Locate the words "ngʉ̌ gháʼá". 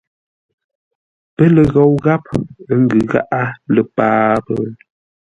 2.83-3.41